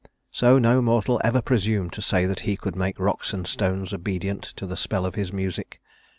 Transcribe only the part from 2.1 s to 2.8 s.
that he could